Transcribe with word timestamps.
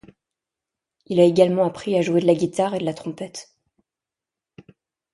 Il 1.05 1.19
a 1.19 1.23
également 1.25 1.63
appris 1.67 1.95
à 1.95 2.01
jouer 2.01 2.21
de 2.21 2.25
la 2.25 2.33
guitare 2.33 2.73
et 2.73 2.79
de 2.79 2.85
la 2.85 2.95
trompette. 2.95 3.55